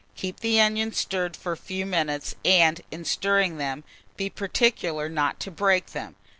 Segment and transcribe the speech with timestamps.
[0.15, 3.83] Keep the onions stirred for a few minutes, and, in stirring them,
[4.17, 6.15] be particular not to break them.